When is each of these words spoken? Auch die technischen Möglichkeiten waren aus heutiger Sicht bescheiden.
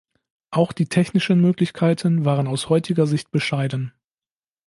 Auch 0.49 0.71
die 0.73 0.87
technischen 0.87 1.39
Möglichkeiten 1.41 2.25
waren 2.25 2.47
aus 2.47 2.69
heutiger 2.69 3.05
Sicht 3.05 3.29
bescheiden. 3.29 3.93